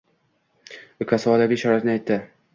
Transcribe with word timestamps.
Ukasi 1.05 1.31
oilaviy 1.35 1.63
sharoitini 1.67 1.95
aytdi. 1.97 2.21